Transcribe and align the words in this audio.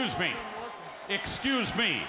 Excuse 0.00 0.18
me. 0.18 0.32
Excuse 1.10 1.74
me. 1.76 2.00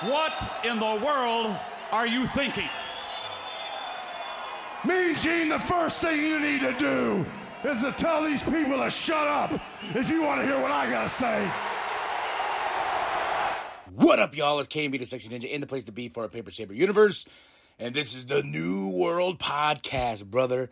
What 0.00 0.32
in 0.64 0.80
the 0.80 1.00
world 1.06 1.56
are 1.92 2.08
you 2.08 2.26
thinking? 2.34 2.68
Me, 4.84 5.14
Gene, 5.14 5.48
the 5.48 5.60
first 5.60 6.00
thing 6.00 6.24
you 6.24 6.40
need 6.40 6.60
to 6.62 6.72
do 6.72 7.24
is 7.62 7.80
to 7.82 7.92
tell 7.92 8.24
these 8.24 8.42
people 8.42 8.82
to 8.82 8.90
shut 8.90 9.28
up 9.28 9.52
if 9.94 10.10
you 10.10 10.24
want 10.24 10.40
to 10.40 10.46
hear 10.46 10.60
what 10.60 10.72
I 10.72 10.90
gotta 10.90 11.08
say. 11.08 11.48
What 13.94 14.18
up, 14.18 14.36
y'all? 14.36 14.58
It's 14.58 14.66
KB 14.66 14.98
the 14.98 15.04
Sexy 15.04 15.28
Ninja 15.28 15.48
in 15.48 15.60
the 15.60 15.68
place 15.68 15.84
to 15.84 15.92
be 15.92 16.08
for 16.08 16.24
a 16.24 16.28
Paper 16.28 16.50
Saber 16.50 16.74
universe. 16.74 17.28
And 17.78 17.94
this 17.94 18.12
is 18.12 18.26
the 18.26 18.42
New 18.42 18.88
World 18.88 19.38
Podcast, 19.38 20.24
brother. 20.24 20.68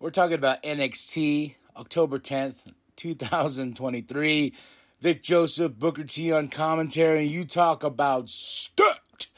We're 0.00 0.08
talking 0.08 0.36
about 0.36 0.62
NXT, 0.62 1.56
October 1.76 2.18
10th, 2.18 2.62
2023. 2.96 4.52
Vic 5.00 5.22
Joseph, 5.22 5.78
Booker 5.78 6.04
T 6.04 6.32
on 6.32 6.48
commentary. 6.48 7.24
You 7.24 7.44
talk 7.44 7.84
about 7.84 8.28
stacked, 8.28 9.28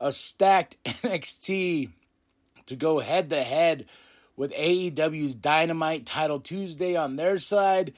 a 0.00 0.12
stacked 0.12 0.76
NXT 0.84 1.90
to 2.66 2.76
go 2.76 3.00
head 3.00 3.30
to 3.30 3.42
head 3.42 3.86
with 4.36 4.54
AEW's 4.54 5.34
Dynamite 5.34 6.06
Title 6.06 6.40
Tuesday 6.40 6.96
on 6.96 7.16
their 7.16 7.36
side. 7.38 7.92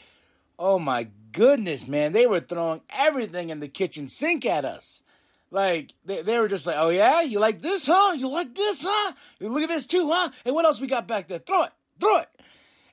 Oh 0.59 0.79
my 0.79 1.09
goodness, 1.33 1.87
man. 1.87 2.13
They 2.13 2.27
were 2.27 2.41
throwing 2.41 2.81
everything 2.91 3.51
in 3.51 3.61
the 3.61 3.69
kitchen 3.69 4.07
sink 4.09 4.47
at 4.47 4.65
us. 4.65 5.03
Like, 5.51 5.93
they, 6.05 6.23
they 6.23 6.39
were 6.39 6.49
just 6.49 6.67
like, 6.67 6.77
oh 6.79 6.89
yeah? 6.89 7.21
You 7.21 7.39
like 7.39 7.61
this, 7.61 7.87
huh? 7.87 8.15
You 8.15 8.29
like 8.29 8.55
this, 8.55 8.85
huh? 8.89 9.13
Look 9.41 9.63
at 9.63 9.69
this 9.69 9.87
too, 9.87 10.11
huh? 10.11 10.31
And 10.47 10.55
what 10.55 10.65
else 10.65 10.81
we 10.81 10.87
got 10.87 11.07
back 11.07 11.29
there? 11.29 11.39
Throw 11.39 11.65
it, 11.65 11.73
throw 12.01 12.19
it. 12.19 12.29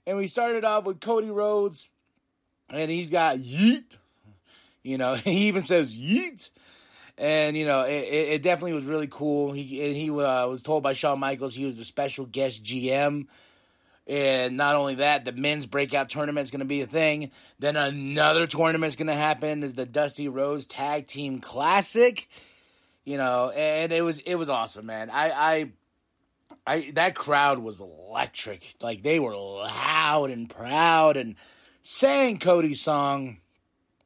And 0.06 0.18
we 0.18 0.28
started 0.28 0.66
off 0.66 0.84
with 0.84 1.00
Cody 1.00 1.30
Rhodes, 1.30 1.90
and 2.72 2.90
he's 2.92 3.10
got 3.10 3.38
yeet. 3.38 3.98
You 4.84 4.98
know, 4.98 5.14
he 5.16 5.48
even 5.48 5.62
says 5.62 5.98
yeet. 5.98 6.50
And, 7.18 7.58
you 7.58 7.66
know, 7.66 7.82
it, 7.82 8.06
it 8.06 8.42
definitely 8.42 8.74
was 8.74 8.86
really 8.86 9.08
cool. 9.08 9.52
He, 9.52 9.86
and 9.86 9.96
he 9.96 10.10
uh, 10.10 10.48
was 10.48 10.64
told 10.64 10.84
by 10.84 10.94
Shawn 10.94 11.20
Michaels 11.20 11.54
he 11.54 11.66
was 11.66 11.78
the 11.78 11.84
special 11.84 12.26
guest 12.26 12.64
GM. 12.64 13.28
And 14.08 14.58
not 14.58 14.76
only 14.76 14.96
that, 14.96 15.26
the 15.26 15.34
men's 15.34 15.68
breakout 15.68 16.10
tournament 16.10 16.44
is 16.44 16.50
going 16.50 16.62
to 16.62 16.66
be 16.66 16.82
a 16.82 16.88
thing. 16.88 17.30
Then 17.60 17.76
another 17.76 18.48
tournament 18.48 18.88
is 18.88 18.96
going 18.96 19.08
to 19.08 19.14
happen 19.14 19.62
is 19.62 19.76
the 19.76 19.86
Dusty 19.86 20.28
Rhodes 20.28 20.66
Tag 20.66 21.06
Team 21.06 21.40
Classic. 21.40 22.28
You 23.06 23.18
know, 23.18 23.50
and 23.50 23.92
it 23.92 24.02
was 24.02 24.20
it 24.20 24.36
was 24.36 24.50
awesome, 24.50 24.88
man. 24.88 25.10
I 25.10 25.32
I 25.32 25.72
I 26.66 26.92
that 26.96 27.16
crowd 27.16 27.60
was 27.60 27.82
electric. 27.82 28.64
Like 28.82 29.04
they 29.04 29.20
were 29.20 29.36
loud 29.36 30.32
and 30.32 30.50
proud 30.50 31.18
and 31.18 31.36
sang 31.82 32.38
Cody's 32.40 32.82
song. 32.82 33.38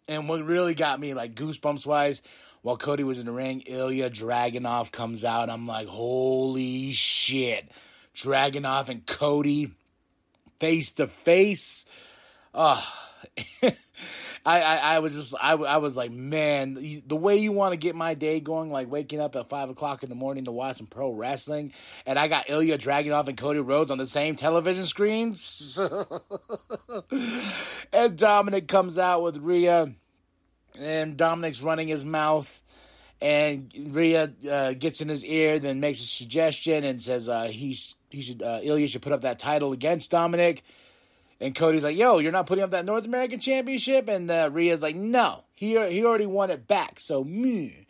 And 0.08 0.28
what 0.28 0.44
really 0.44 0.74
got 0.74 1.00
me 1.00 1.14
like 1.14 1.34
goosebumps 1.36 1.86
wise, 1.86 2.22
while 2.62 2.78
Cody 2.78 3.04
was 3.04 3.20
in 3.20 3.26
the 3.26 3.32
ring, 3.32 3.64
Ilya 3.66 4.10
Dragunov 4.10 4.92
comes 4.92 5.24
out. 5.24 5.50
I'm 5.50 5.66
like, 5.66 5.88
holy 5.88 6.92
shit. 6.92 7.70
Dragunov 8.16 8.90
and 8.90 9.06
Cody 9.06 9.72
face 10.60 10.94
to 10.94 11.08
face. 11.08 11.86
Oh, 12.54 12.86
I, 14.46 14.62
I, 14.62 14.76
I 14.96 15.00
was 15.00 15.16
just, 15.16 15.36
I, 15.40 15.54
I 15.54 15.78
was 15.78 15.96
like, 15.96 16.12
man, 16.12 16.74
the 16.74 17.16
way 17.16 17.38
you 17.38 17.54
want 17.54 17.72
to 17.72 17.78
get 17.78 17.96
my 17.96 18.14
day 18.14 18.42
going, 18.42 18.72
like 18.72 18.92
waking 18.92 19.22
up 19.22 19.36
at 19.36 19.48
five 19.48 19.70
o'clock 19.70 20.04
in 20.04 20.10
the 20.10 20.16
morning 20.16 20.46
to 20.46 20.52
watch 20.52 20.78
some 20.78 20.88
pro 20.88 21.12
wrestling, 21.12 21.72
and 22.06 22.20
I 22.20 22.28
got 22.28 22.50
Ilya 22.50 22.78
Dragunov 22.78 23.28
and 23.30 23.38
Cody 23.38 23.60
Rhodes 23.60 23.90
on 23.90 23.98
the 23.98 24.06
same 24.06 24.36
television 24.36 24.84
screens. 24.84 25.80
and 25.80 25.92
Dominik 28.18 28.68
comes 28.68 29.00
out 29.00 29.24
with 29.24 29.38
Rhea, 29.38 29.94
and 30.78 31.18
Dominik's 31.18 31.64
running 31.64 31.88
his 31.88 32.04
mouth. 32.04 32.62
And 33.22 33.72
Rhea 33.92 34.34
uh, 34.52 34.74
gets 34.74 35.00
in 35.00 35.08
his 35.08 35.24
ear, 35.24 35.58
then 35.58 35.80
makes 35.80 36.02
a 36.02 36.04
suggestion 36.04 36.84
and 36.84 37.02
says 37.02 37.30
uh, 37.30 37.44
he 37.44 37.80
he 38.10 38.22
should 38.22 38.44
uh, 38.44 38.60
Ilya 38.62 38.88
should 38.88 39.02
put 39.02 39.14
up 39.14 39.22
that 39.22 39.40
title 39.40 39.72
against 39.72 40.12
Dominik. 40.12 40.62
And 41.44 41.54
Cody's 41.54 41.84
like, 41.84 41.98
"Yo, 41.98 42.20
you're 42.20 42.32
not 42.32 42.46
putting 42.46 42.64
up 42.64 42.72
that 42.72 42.86
North 42.86 43.06
American 43.06 43.38
Championship." 43.38 44.08
And 44.08 44.32
uh, 44.32 44.50
Rhea's 44.50 44.82
like, 44.82 44.96
"No, 44.96 45.44
he 45.54 45.72
he 45.90 46.06
already 46.06 46.26
won 46.26 46.50
it 46.50 46.70
back, 46.70 47.02
so 47.02 47.22
me." 47.22 47.86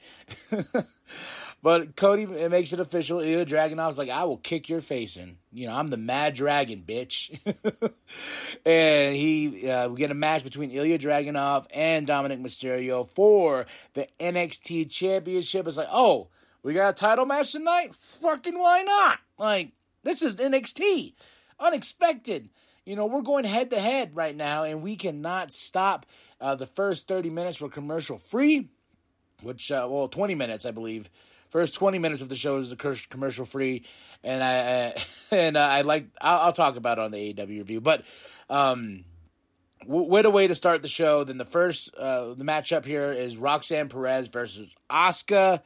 but 1.61 1.95
Cody 1.95 2.23
it 2.23 2.49
makes 2.49 2.73
it 2.73 2.79
official. 2.79 3.19
Ilya 3.19 3.45
Dragunov's 3.45 3.99
like, 3.99 4.09
"I 4.09 4.23
will 4.23 4.37
kick 4.37 4.69
your 4.69 4.81
face 4.81 5.17
in." 5.17 5.37
You 5.51 5.67
know, 5.67 5.73
I'm 5.73 5.89
the 5.89 5.97
Mad 5.97 6.33
Dragon, 6.33 6.83
bitch. 6.83 7.39
and 8.65 9.15
he 9.15 9.69
uh, 9.69 9.89
we 9.89 9.97
get 9.97 10.09
a 10.09 10.15
match 10.15 10.43
between 10.43 10.71
Ilya 10.71 10.97
Dragunov 10.97 11.67
and 11.75 12.07
Dominik 12.07 12.41
Mysterio 12.41 13.07
for 13.07 13.67
the 13.93 14.07
NXT 14.19 14.89
Championship. 14.89 15.67
It's 15.67 15.77
like, 15.77 15.89
oh, 15.91 16.29
we 16.63 16.73
got 16.73 16.89
a 16.89 16.93
title 16.93 17.27
match 17.27 17.51
tonight. 17.51 17.93
Fucking 17.93 18.57
why 18.57 18.81
not? 18.81 19.19
Like, 19.37 19.73
this 20.01 20.23
is 20.23 20.37
NXT. 20.37 21.13
Unexpected. 21.59 22.49
You 22.85 22.97
know, 22.97 23.05
we're 23.05 23.21
going 23.21 23.45
head 23.45 23.69
to 23.69 23.79
head 23.79 24.13
right 24.13 24.35
now, 24.35 24.63
and 24.63 24.81
we 24.81 24.97
cannot 24.97 25.53
stop. 25.53 26.05
Uh, 26.41 26.55
the 26.55 26.67
first 26.67 27.07
30 27.07 27.29
minutes 27.29 27.61
were 27.61 27.69
commercial 27.69 28.17
free, 28.17 28.69
which, 29.41 29.71
uh, 29.71 29.88
well, 29.89 30.09
20 30.09 30.35
minutes, 30.35 30.66
I 30.66 30.71
believe. 30.71 31.09
First 31.49 31.75
20 31.75 31.99
minutes 31.99 32.21
of 32.21 32.29
the 32.29 32.35
show 32.35 32.57
is 32.57 32.73
commercial 33.09 33.45
free, 33.45 33.85
and 34.23 34.44
I 34.44 34.57
uh, 34.57 34.99
and 35.31 35.55
uh, 35.55 35.59
I 35.59 35.81
like 35.81 36.07
I'll, 36.19 36.47
I'll, 36.47 36.51
talk 36.51 36.77
about 36.77 36.97
it 36.97 37.03
on 37.03 37.11
the 37.11 37.31
AEW 37.31 37.47
review. 37.47 37.79
But 37.79 38.03
um, 38.49 39.05
what 39.85 40.25
a 40.25 40.31
way 40.31 40.47
to 40.47 40.55
start 40.55 40.81
the 40.81 40.88
show! 40.88 41.23
Then 41.23 41.38
the 41.38 41.45
first 41.45 41.94
uh, 41.94 42.33
the 42.33 42.44
matchup 42.44 42.85
here 42.85 43.11
is 43.11 43.38
Roxanne 43.38 43.88
Perez 43.88 44.29
versus 44.29 44.75
Asuka, 44.89 45.61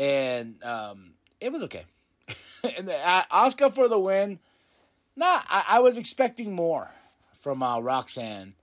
and 0.00 0.60
um, 0.64 1.12
it 1.40 1.52
was 1.52 1.62
okay. 1.62 1.84
and 2.76 2.88
Asuka 2.88 3.72
for 3.72 3.86
the 3.86 4.00
win. 4.00 4.40
Nah, 5.16 5.42
I, 5.48 5.64
I 5.68 5.78
was 5.80 5.96
expecting 5.96 6.52
more 6.52 6.90
from 7.34 7.62
uh, 7.62 7.80
Roxanne, 7.80 8.54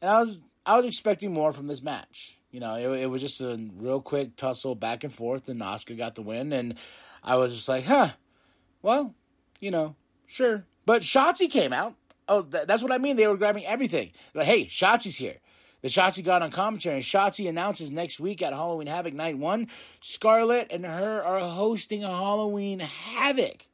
and 0.00 0.10
I 0.10 0.18
was 0.20 0.42
I 0.64 0.76
was 0.76 0.86
expecting 0.86 1.32
more 1.32 1.52
from 1.52 1.66
this 1.66 1.82
match. 1.82 2.38
You 2.50 2.60
know, 2.60 2.74
it, 2.74 3.02
it 3.02 3.10
was 3.10 3.20
just 3.20 3.40
a 3.40 3.60
real 3.76 4.00
quick 4.00 4.36
tussle 4.36 4.74
back 4.74 5.04
and 5.04 5.12
forth, 5.12 5.48
and 5.48 5.60
Asuka 5.60 5.96
got 5.96 6.14
the 6.14 6.22
win, 6.22 6.52
and 6.52 6.74
I 7.22 7.36
was 7.36 7.54
just 7.54 7.68
like, 7.68 7.84
huh, 7.84 8.10
well, 8.82 9.14
you 9.60 9.70
know, 9.70 9.94
sure. 10.26 10.64
But 10.86 11.02
Shotzi 11.02 11.50
came 11.50 11.72
out. 11.72 11.94
Oh, 12.28 12.42
th- 12.42 12.66
that's 12.66 12.82
what 12.82 12.92
I 12.92 12.98
mean. 12.98 13.16
They 13.16 13.26
were 13.26 13.36
grabbing 13.36 13.66
everything. 13.66 14.12
Like, 14.34 14.46
hey, 14.46 14.64
Shotzi's 14.64 15.16
here. 15.16 15.36
The 15.82 15.88
Shotzi 15.88 16.24
got 16.24 16.42
on 16.42 16.50
commentary, 16.50 16.96
and 16.96 17.04
Shotzi 17.04 17.48
announces 17.48 17.90
next 17.90 18.20
week 18.20 18.42
at 18.42 18.52
Halloween 18.52 18.86
Havoc 18.86 19.14
Night 19.14 19.38
1, 19.38 19.68
Scarlett 20.00 20.68
and 20.70 20.84
her 20.84 21.22
are 21.22 21.40
hosting 21.40 22.04
a 22.04 22.08
Halloween 22.08 22.80
Havoc. 22.80 23.66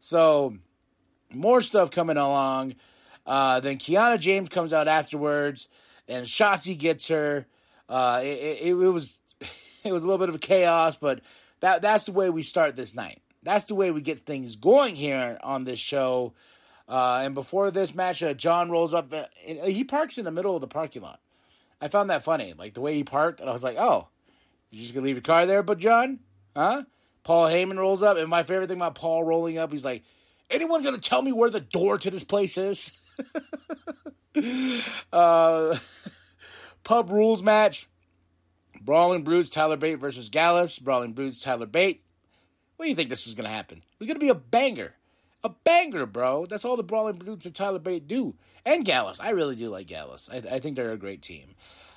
So, 0.00 0.56
more 1.32 1.60
stuff 1.60 1.90
coming 1.90 2.16
along. 2.16 2.74
Uh, 3.26 3.60
then 3.60 3.78
Kiana 3.78 4.18
James 4.18 4.48
comes 4.48 4.72
out 4.72 4.88
afterwards, 4.88 5.68
and 6.08 6.26
Shotzi 6.26 6.76
gets 6.76 7.08
her. 7.08 7.46
Uh, 7.88 8.20
it, 8.22 8.26
it, 8.26 8.68
it, 8.68 8.74
was 8.74 9.20
it 9.84 9.92
was 9.92 10.04
a 10.04 10.06
little 10.06 10.18
bit 10.18 10.28
of 10.28 10.34
a 10.34 10.38
chaos, 10.40 10.96
but 10.96 11.20
that 11.60 11.82
that's 11.82 12.04
the 12.04 12.12
way 12.12 12.30
we 12.30 12.42
start 12.42 12.76
this 12.76 12.94
night. 12.94 13.22
That's 13.42 13.64
the 13.64 13.74
way 13.74 13.90
we 13.90 14.00
get 14.00 14.20
things 14.20 14.56
going 14.56 14.96
here 14.96 15.38
on 15.42 15.64
this 15.64 15.78
show. 15.78 16.32
Uh, 16.88 17.22
and 17.24 17.34
before 17.34 17.70
this 17.70 17.94
match, 17.94 18.22
uh, 18.22 18.34
John 18.34 18.70
rolls 18.70 18.92
up. 18.92 19.12
Uh, 19.12 19.24
and 19.46 19.58
he 19.60 19.84
parks 19.84 20.18
in 20.18 20.24
the 20.24 20.30
middle 20.30 20.54
of 20.54 20.60
the 20.60 20.66
parking 20.66 21.02
lot. 21.02 21.20
I 21.80 21.88
found 21.88 22.10
that 22.10 22.22
funny, 22.22 22.54
like 22.56 22.74
the 22.74 22.80
way 22.80 22.94
he 22.94 23.04
parked, 23.04 23.40
and 23.40 23.48
I 23.48 23.52
was 23.52 23.64
like, 23.64 23.76
"Oh, 23.78 24.08
you're 24.70 24.82
just 24.82 24.94
gonna 24.94 25.04
leave 25.04 25.16
your 25.16 25.22
car 25.22 25.44
there?" 25.44 25.62
But 25.62 25.78
John, 25.78 26.20
huh? 26.56 26.84
Paul 27.24 27.46
Heyman 27.46 27.78
rolls 27.78 28.02
up, 28.02 28.16
and 28.16 28.28
my 28.28 28.42
favorite 28.42 28.68
thing 28.68 28.76
about 28.76 28.94
Paul 28.94 29.24
rolling 29.24 29.56
up, 29.58 29.72
he's 29.72 29.84
like, 29.84 30.02
anyone 30.50 30.82
going 30.82 30.94
to 30.94 31.00
tell 31.00 31.22
me 31.22 31.32
where 31.32 31.50
the 31.50 31.60
door 31.60 31.98
to 31.98 32.10
this 32.10 32.24
place 32.24 32.58
is? 32.58 32.92
uh, 35.12 35.76
pub 36.84 37.10
rules 37.10 37.42
match. 37.42 37.88
Brawling 38.80 39.22
Brutes, 39.22 39.48
Tyler 39.48 39.76
Bate 39.76 39.98
versus 39.98 40.28
Gallus. 40.28 40.78
Brawling 40.78 41.14
Brutes, 41.14 41.40
Tyler 41.40 41.66
Bate. 41.66 42.02
What 42.76 42.84
do 42.84 42.90
you 42.90 42.94
think 42.94 43.08
this 43.08 43.24
was 43.24 43.34
going 43.34 43.48
to 43.48 43.54
happen? 43.54 43.78
It 43.78 43.98
was 43.98 44.06
going 44.06 44.16
to 44.16 44.24
be 44.24 44.28
a 44.28 44.34
banger. 44.34 44.94
A 45.42 45.48
banger, 45.48 46.06
bro. 46.06 46.44
That's 46.46 46.64
all 46.64 46.76
the 46.76 46.82
Brawling 46.82 47.16
Brutes 47.16 47.46
and 47.46 47.54
Tyler 47.54 47.78
Bate 47.78 48.06
do. 48.06 48.34
And 48.66 48.84
Gallus. 48.84 49.20
I 49.20 49.30
really 49.30 49.56
do 49.56 49.68
like 49.68 49.86
Gallus. 49.86 50.28
I, 50.32 50.36
I 50.36 50.58
think 50.58 50.76
they're 50.76 50.92
a 50.92 50.98
great 50.98 51.22
team. 51.22 51.54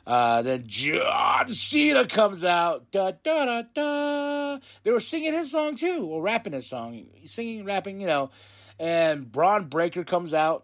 Uh, 0.08 0.42
then 0.42 0.64
John 0.66 1.50
Cena 1.50 2.08
comes 2.08 2.46
out. 2.46 2.92
Da, 2.92 3.12
da, 3.12 3.46
da, 3.46 3.64
da. 3.74 4.60
They 4.84 4.92
were 4.92 5.02
singing 5.02 5.34
his 5.34 5.52
song 5.52 5.76
too, 5.76 6.06
or 6.06 6.22
rapping 6.22 6.54
his 6.54 6.66
song. 6.66 7.08
Singing, 7.26 7.66
rapping, 7.66 8.00
you 8.00 8.08
know. 8.08 8.32
And 8.80 9.30
Bron 9.30 9.66
Breakker 9.66 10.06
comes 10.06 10.34
out. 10.34 10.64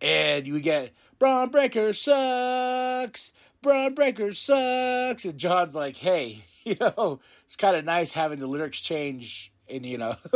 And 0.00 0.46
you 0.46 0.60
get 0.60 0.94
Bron 1.18 1.50
Breakker 1.50 1.92
sucks. 1.92 3.32
Bron 3.60 3.94
Breakker 3.94 4.30
sucks. 4.30 5.26
And 5.26 5.36
John's 5.36 5.74
like, 5.74 5.96
hey, 5.96 6.44
you 6.64 6.76
know, 6.80 7.20
it's 7.44 7.56
kind 7.56 7.76
of 7.76 7.84
nice 7.84 8.14
having 8.14 8.38
the 8.38 8.46
lyrics 8.46 8.80
change. 8.80 9.52
And, 9.68 9.84
you 9.84 9.98
know, 9.98 10.16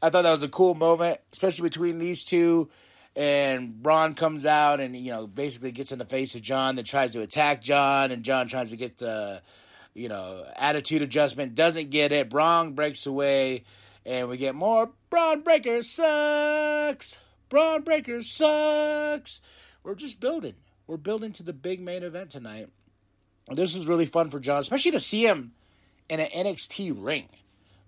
I 0.00 0.10
thought 0.10 0.22
that 0.22 0.30
was 0.30 0.44
a 0.44 0.48
cool 0.48 0.76
moment, 0.76 1.18
especially 1.32 1.68
between 1.68 1.98
these 1.98 2.24
two. 2.24 2.70
And 3.14 3.82
Bron 3.82 4.14
comes 4.14 4.46
out 4.46 4.80
and 4.80 4.96
you 4.96 5.12
know 5.12 5.26
basically 5.26 5.72
gets 5.72 5.92
in 5.92 5.98
the 5.98 6.06
face 6.06 6.34
of 6.34 6.42
John 6.42 6.76
that 6.76 6.86
tries 6.86 7.12
to 7.12 7.20
attack 7.20 7.62
John, 7.62 8.10
and 8.10 8.22
John 8.22 8.48
tries 8.48 8.70
to 8.70 8.76
get 8.76 8.98
the 8.98 9.42
you 9.94 10.08
know 10.08 10.44
attitude 10.56 11.02
adjustment, 11.02 11.54
doesn't 11.54 11.90
get 11.90 12.12
it. 12.12 12.30
Bron 12.30 12.72
breaks 12.72 13.06
away, 13.06 13.64
and 14.06 14.28
we 14.28 14.38
get 14.38 14.54
more 14.54 14.90
Bron 15.10 15.42
Breakker 15.42 15.82
sucks. 15.82 17.18
Bron 17.48 17.82
Breakker 17.82 18.22
sucks. 18.22 19.42
We're 19.82 19.94
just 19.94 20.20
building. 20.20 20.54
We're 20.86 20.96
building 20.96 21.32
to 21.32 21.42
the 21.42 21.52
big 21.52 21.80
main 21.80 22.02
event 22.02 22.30
tonight. 22.30 22.68
This 23.50 23.74
was 23.74 23.86
really 23.86 24.06
fun 24.06 24.30
for 24.30 24.40
John, 24.40 24.60
especially 24.60 24.92
to 24.92 25.00
see 25.00 25.26
him 25.26 25.52
in 26.08 26.20
an 26.20 26.28
NXT 26.28 26.94
ring. 26.96 27.28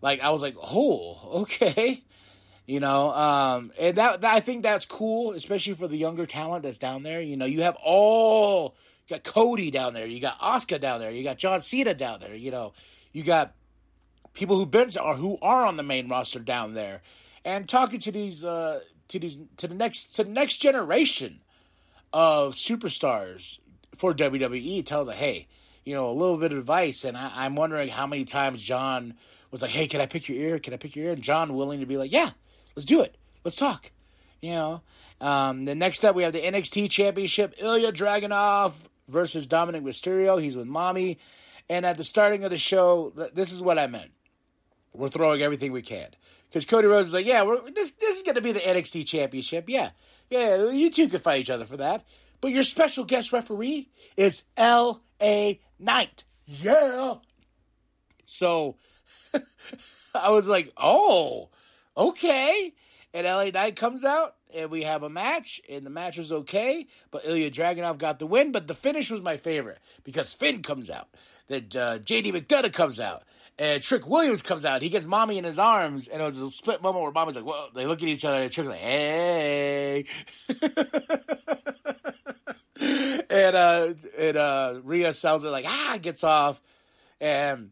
Like 0.02 0.20
I 0.20 0.30
was 0.30 0.42
like, 0.42 0.56
oh, 0.60 1.40
okay. 1.42 2.02
You 2.66 2.80
know, 2.80 3.12
um, 3.12 3.72
and 3.78 3.96
that, 3.98 4.22
that 4.22 4.34
I 4.34 4.40
think 4.40 4.62
that's 4.62 4.86
cool, 4.86 5.32
especially 5.32 5.74
for 5.74 5.86
the 5.86 5.98
younger 5.98 6.24
talent 6.24 6.62
that's 6.62 6.78
down 6.78 7.02
there. 7.02 7.20
You 7.20 7.36
know, 7.36 7.44
you 7.44 7.62
have 7.62 7.76
all 7.84 8.74
you 9.06 9.16
got 9.16 9.24
Cody 9.24 9.70
down 9.70 9.92
there, 9.92 10.06
you 10.06 10.18
got 10.18 10.38
Asuka 10.40 10.80
down 10.80 11.00
there, 11.00 11.10
you 11.10 11.22
got 11.22 11.36
John 11.36 11.60
Cena 11.60 11.92
down 11.92 12.20
there. 12.20 12.34
You 12.34 12.50
know, 12.50 12.72
you 13.12 13.22
got 13.22 13.52
people 14.32 14.56
who've 14.56 14.70
been 14.70 14.90
or 14.98 15.14
who 15.14 15.36
are 15.42 15.66
on 15.66 15.76
the 15.76 15.82
main 15.82 16.08
roster 16.08 16.38
down 16.38 16.72
there, 16.72 17.02
and 17.44 17.68
talking 17.68 18.00
to 18.00 18.10
these 18.10 18.42
uh, 18.44 18.80
to 19.08 19.18
these 19.18 19.38
to 19.58 19.68
the 19.68 19.74
next 19.74 20.14
to 20.16 20.24
the 20.24 20.30
next 20.30 20.56
generation 20.56 21.40
of 22.14 22.54
superstars 22.54 23.58
for 23.94 24.14
WWE. 24.14 24.86
Tell 24.86 25.04
them, 25.04 25.16
hey, 25.16 25.48
you 25.84 25.94
know, 25.94 26.08
a 26.08 26.12
little 26.12 26.36
bit 26.36 26.52
of 26.52 26.58
advice. 26.58 27.04
And 27.04 27.16
I, 27.16 27.30
I'm 27.34 27.56
wondering 27.56 27.88
how 27.88 28.06
many 28.06 28.24
times 28.24 28.62
John 28.62 29.14
was 29.50 29.62
like, 29.62 29.70
hey, 29.70 29.86
can 29.86 30.00
I 30.00 30.06
pick 30.06 30.28
your 30.28 30.38
ear? 30.38 30.58
Can 30.58 30.74
I 30.74 30.76
pick 30.76 30.96
your 30.96 31.06
ear? 31.06 31.12
And 31.12 31.22
John 31.22 31.54
willing 31.54 31.80
to 31.80 31.86
be 31.86 31.96
like, 31.96 32.12
yeah, 32.12 32.30
let's 32.74 32.84
do 32.84 33.00
it. 33.02 33.16
Let's 33.44 33.56
talk. 33.56 33.90
You 34.40 34.52
know, 34.52 34.82
um, 35.20 35.62
the 35.62 35.74
next 35.74 36.04
up 36.04 36.14
we 36.14 36.22
have 36.22 36.32
the 36.32 36.42
NXT 36.42 36.90
Championship: 36.90 37.54
Ilya 37.58 37.92
Dragunov 37.92 38.74
versus 39.08 39.46
Dominik 39.46 39.82
Mysterio. 39.82 40.40
He's 40.40 40.56
with 40.56 40.66
Mommy, 40.66 41.18
and 41.68 41.86
at 41.86 41.96
the 41.96 42.04
starting 42.04 42.44
of 42.44 42.50
the 42.50 42.56
show, 42.56 43.12
this 43.32 43.52
is 43.52 43.62
what 43.62 43.78
I 43.78 43.86
meant. 43.86 44.12
We're 44.92 45.08
throwing 45.08 45.42
everything 45.42 45.72
we 45.72 45.82
can 45.82 46.08
because 46.48 46.64
Cody 46.64 46.86
Rhodes 46.86 47.08
is 47.08 47.14
like, 47.14 47.26
yeah, 47.26 47.44
this 47.74 47.90
this 47.92 48.16
is 48.16 48.22
going 48.22 48.36
to 48.36 48.40
be 48.40 48.52
the 48.52 48.60
NXT 48.60 49.06
Championship. 49.06 49.68
Yeah, 49.68 49.90
yeah, 50.30 50.70
you 50.70 50.90
two 50.90 51.08
can 51.08 51.20
fight 51.20 51.40
each 51.40 51.50
other 51.50 51.64
for 51.64 51.76
that. 51.78 52.04
But 52.40 52.52
your 52.52 52.62
special 52.62 53.04
guest 53.04 53.32
referee 53.32 53.88
is 54.16 54.42
L.A. 54.56 55.60
Knight. 55.78 56.24
Yeah. 56.46 57.14
So 58.24 58.76
I 60.14 60.30
was 60.30 60.46
like, 60.46 60.70
oh, 60.76 61.48
okay. 61.96 62.72
And 63.12 63.26
LA 63.26 63.50
Knight 63.50 63.76
comes 63.76 64.04
out, 64.04 64.34
and 64.52 64.70
we 64.70 64.82
have 64.82 65.04
a 65.04 65.08
match, 65.08 65.60
and 65.70 65.86
the 65.86 65.90
match 65.90 66.18
was 66.18 66.32
okay, 66.32 66.88
but 67.12 67.24
Ilya 67.24 67.52
Dragunov 67.52 67.98
got 67.98 68.18
the 68.18 68.26
win. 68.26 68.50
But 68.50 68.66
the 68.66 68.74
finish 68.74 69.08
was 69.10 69.20
my 69.22 69.36
favorite 69.36 69.78
because 70.02 70.32
Finn 70.32 70.62
comes 70.62 70.90
out, 70.90 71.08
that 71.46 71.76
uh, 71.76 71.98
JD 72.00 72.32
McDonagh 72.32 72.72
comes 72.72 72.98
out, 72.98 73.22
and 73.56 73.80
Trick 73.80 74.08
Williams 74.08 74.42
comes 74.42 74.64
out. 74.64 74.82
He 74.82 74.88
gets 74.88 75.06
Mommy 75.06 75.38
in 75.38 75.44
his 75.44 75.60
arms, 75.60 76.08
and 76.08 76.20
it 76.20 76.24
was 76.24 76.40
a 76.40 76.50
split 76.50 76.82
moment 76.82 77.04
where 77.04 77.12
Mommy's 77.12 77.36
like, 77.36 77.44
"Well," 77.44 77.68
they 77.72 77.86
look 77.86 78.02
at 78.02 78.08
each 78.08 78.24
other, 78.24 78.42
and 78.42 78.50
Trick's 78.50 78.70
like, 78.70 78.80
"Hey," 78.80 80.06
and 83.30 83.56
uh, 83.56 83.94
and 84.18 84.36
uh, 84.36 84.80
Rhea 84.82 85.12
sounds 85.12 85.44
like 85.44 85.66
ah, 85.68 85.98
gets 86.02 86.24
off, 86.24 86.60
and 87.20 87.70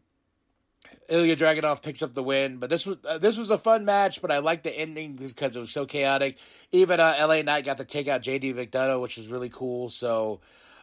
Ilya 1.09 1.35
Dragunov 1.35 1.81
picks 1.81 2.01
up 2.01 2.13
the 2.13 2.23
win. 2.23 2.57
But 2.57 2.69
this 2.69 2.85
was 2.85 2.97
uh, 3.05 3.17
this 3.17 3.37
was 3.37 3.51
a 3.51 3.57
fun 3.57 3.85
match. 3.85 4.21
But 4.21 4.31
I 4.31 4.39
liked 4.39 4.63
the 4.63 4.77
ending 4.77 5.13
because 5.13 5.55
it 5.55 5.59
was 5.59 5.71
so 5.71 5.85
chaotic. 5.85 6.37
Even 6.71 6.99
uh, 6.99 7.15
LA 7.19 7.41
Knight 7.41 7.65
got 7.65 7.77
to 7.77 7.85
take 7.85 8.07
out 8.07 8.21
JD 8.21 8.55
McDonagh, 8.55 9.01
which 9.01 9.17
was 9.17 9.29
really 9.29 9.49
cool. 9.49 9.89
So, 9.89 10.39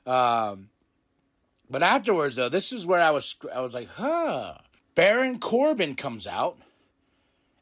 um, 0.06 0.68
but 1.70 1.82
afterwards 1.82 2.36
though, 2.36 2.48
this 2.48 2.72
is 2.72 2.86
where 2.86 3.00
I 3.00 3.10
was 3.10 3.36
I 3.54 3.60
was 3.60 3.74
like, 3.74 3.88
huh. 3.88 4.54
Baron 4.94 5.38
Corbin 5.38 5.94
comes 5.94 6.26
out. 6.26 6.58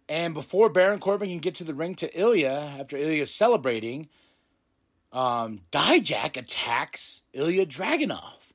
And 0.08 0.32
before 0.32 0.70
Baron 0.70 1.00
Corbin 1.00 1.28
can 1.28 1.38
get 1.38 1.56
to 1.56 1.64
the 1.64 1.74
ring 1.74 1.94
to 1.96 2.18
Ilya, 2.18 2.76
after 2.80 2.96
Ilya's 2.96 3.32
celebrating, 3.34 4.08
um, 5.12 5.60
Dijak 5.70 6.36
attacks 6.36 7.22
Ilya 7.34 7.66
Dragunov. 7.66 8.52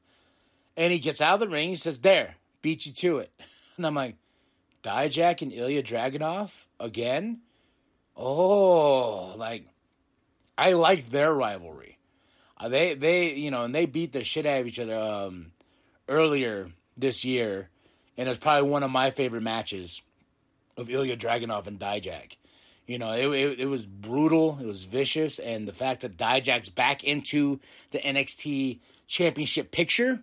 And 0.75 0.91
he 0.91 0.97
gets 0.99 1.21
out 1.21 1.35
of 1.35 1.39
the 1.41 1.47
ring. 1.47 1.69
He 1.69 1.75
says, 1.75 1.99
There, 1.99 2.35
beat 2.61 2.85
you 2.85 2.93
to 2.93 3.19
it. 3.19 3.31
And 3.77 3.87
I'm 3.87 3.95
like, 3.95 4.17
Dijak 4.83 5.41
and 5.41 5.51
Ilya 5.51 5.81
Dragunov 5.81 6.65
again? 6.79 7.39
Oh, 8.15 9.33
like 9.37 9.65
I 10.57 10.73
like 10.73 11.09
their 11.09 11.33
rivalry. 11.33 11.97
Uh, 12.57 12.69
they 12.69 12.93
they 12.93 13.33
you 13.33 13.49
know 13.49 13.63
and 13.63 13.73
they 13.73 13.85
beat 13.85 14.13
the 14.13 14.23
shit 14.23 14.45
out 14.45 14.61
of 14.61 14.67
each 14.67 14.79
other 14.79 14.95
um, 14.95 15.53
earlier 16.07 16.69
this 16.95 17.25
year, 17.25 17.69
and 18.17 18.29
it's 18.29 18.37
probably 18.37 18.69
one 18.69 18.83
of 18.83 18.91
my 18.91 19.09
favorite 19.09 19.41
matches 19.41 20.03
of 20.77 20.89
Ilya 20.89 21.17
Dragunov 21.17 21.67
and 21.67 21.79
Dijak. 21.79 22.37
You 22.85 22.99
know, 22.99 23.13
it, 23.13 23.27
it, 23.27 23.59
it 23.61 23.65
was 23.67 23.85
brutal, 23.85 24.57
it 24.61 24.65
was 24.65 24.83
vicious, 24.83 25.39
and 25.39 25.67
the 25.67 25.73
fact 25.73 26.01
that 26.01 26.17
Dijak's 26.17 26.69
back 26.69 27.03
into 27.03 27.61
the 27.91 27.99
NXT 27.99 28.79
championship 29.07 29.71
picture, 29.71 30.19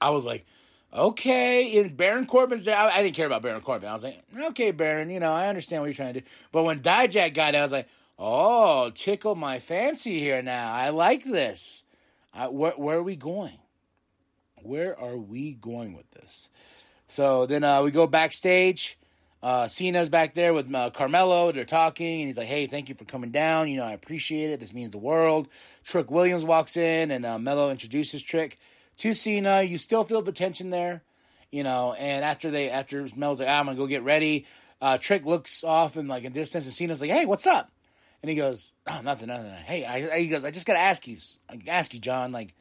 I 0.00 0.10
was 0.10 0.24
like, 0.24 0.46
okay, 0.92 1.78
and 1.78 1.96
Baron 1.96 2.26
Corbin's 2.26 2.64
there. 2.64 2.76
I, 2.76 2.90
I, 2.90 3.02
didn't 3.02 3.16
care 3.16 3.26
about 3.26 3.42
Baron 3.42 3.60
Corbin. 3.60 3.88
I 3.88 3.92
was 3.92 4.04
like, 4.04 4.22
okay, 4.50 4.70
Baron, 4.70 5.10
you 5.10 5.20
know, 5.20 5.32
I 5.32 5.48
understand 5.48 5.82
what 5.82 5.86
you're 5.86 5.94
trying 5.94 6.14
to 6.14 6.20
do. 6.20 6.26
But 6.50 6.64
when 6.64 6.80
Dijak 6.80 7.34
got 7.34 7.54
it, 7.54 7.58
I 7.58 7.62
was 7.62 7.72
like, 7.72 7.88
oh, 8.18 8.90
tickle 8.94 9.34
my 9.34 9.58
fancy 9.58 10.20
here 10.20 10.42
now. 10.42 10.72
I 10.72 10.90
like 10.90 11.24
this. 11.24 11.84
I, 12.34 12.48
where, 12.48 12.72
where 12.72 12.98
are 12.98 13.02
we 13.02 13.16
going? 13.16 13.58
Where 14.62 14.98
are 14.98 15.16
we 15.16 15.54
going 15.54 15.94
with 15.94 16.10
this? 16.12 16.50
So 17.06 17.46
then 17.46 17.64
uh, 17.64 17.82
we 17.82 17.90
go 17.90 18.06
backstage. 18.06 18.98
Uh, 19.42 19.66
Cena's 19.66 20.08
back 20.08 20.34
there 20.34 20.54
with 20.54 20.72
uh, 20.72 20.90
Carmelo. 20.90 21.50
They're 21.50 21.64
talking, 21.64 22.20
and 22.20 22.28
he's 22.28 22.38
like, 22.38 22.46
"Hey, 22.46 22.68
thank 22.68 22.88
you 22.88 22.94
for 22.94 23.04
coming 23.04 23.32
down. 23.32 23.68
You 23.68 23.78
know, 23.78 23.84
I 23.84 23.92
appreciate 23.92 24.50
it. 24.50 24.60
This 24.60 24.72
means 24.72 24.90
the 24.90 24.98
world." 24.98 25.48
Trick 25.82 26.12
Williams 26.12 26.44
walks 26.44 26.76
in, 26.76 27.10
and 27.10 27.26
uh, 27.26 27.40
Melo 27.40 27.70
introduces 27.70 28.22
Trick 28.22 28.56
to 29.02 29.14
Cena. 29.14 29.62
You 29.62 29.78
still 29.78 30.04
feel 30.04 30.22
the 30.22 30.32
tension 30.32 30.70
there, 30.70 31.02
you 31.50 31.64
know. 31.64 31.92
And 31.94 32.24
after 32.24 32.50
they, 32.50 32.70
after 32.70 33.08
Mel's 33.16 33.40
like, 33.40 33.48
ah, 33.48 33.58
I'm 33.58 33.66
gonna 33.66 33.76
go 33.76 33.86
get 33.86 34.04
ready. 34.04 34.46
Uh, 34.80 34.96
Trick 34.98 35.26
looks 35.26 35.64
off 35.64 35.96
in 35.96 36.06
like 36.08 36.24
a 36.24 36.30
distance, 36.30 36.64
and 36.64 36.74
Cena's 36.74 37.00
like, 37.00 37.10
"Hey, 37.10 37.26
what's 37.26 37.46
up?" 37.46 37.70
And 38.22 38.30
he 38.30 38.36
goes, 38.36 38.74
"Oh, 38.86 39.00
nothing, 39.02 39.28
nothing." 39.28 39.50
Hey, 39.64 39.84
I, 39.84 40.20
he 40.20 40.28
goes, 40.28 40.44
"I 40.44 40.50
just 40.50 40.66
gotta 40.66 40.78
ask 40.78 41.06
you, 41.06 41.16
ask 41.66 41.94
you, 41.94 42.00
John. 42.00 42.32
Like, 42.32 42.54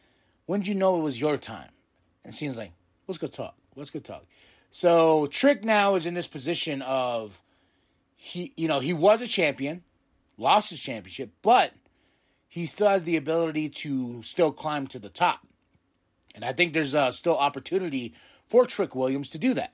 when 0.47 0.61
did 0.61 0.67
you 0.67 0.75
know 0.75 0.97
it 0.99 1.03
was 1.03 1.21
your 1.21 1.37
time?" 1.37 1.69
And 2.23 2.33
Cena's 2.33 2.57
like, 2.57 2.73
"Let's 3.07 3.19
go 3.19 3.27
talk. 3.27 3.55
Let's 3.75 3.91
go 3.91 3.99
talk." 3.99 4.25
So 4.71 5.27
Trick 5.27 5.63
now 5.63 5.95
is 5.95 6.05
in 6.07 6.15
this 6.15 6.27
position 6.27 6.81
of 6.81 7.41
he, 8.15 8.53
you 8.57 8.67
know, 8.67 8.79
he 8.79 8.93
was 8.93 9.21
a 9.21 9.27
champion, 9.27 9.83
lost 10.37 10.71
his 10.71 10.79
championship, 10.79 11.31
but 11.41 11.73
he 12.47 12.65
still 12.65 12.87
has 12.87 13.03
the 13.03 13.17
ability 13.17 13.69
to 13.69 14.21
still 14.23 14.51
climb 14.51 14.87
to 14.87 14.99
the 14.99 15.09
top. 15.09 15.45
And 16.35 16.45
I 16.45 16.53
think 16.53 16.73
there's 16.73 16.95
uh, 16.95 17.11
still 17.11 17.37
opportunity 17.37 18.13
for 18.47 18.65
Trick 18.65 18.95
Williams 18.95 19.29
to 19.31 19.37
do 19.37 19.53
that. 19.55 19.73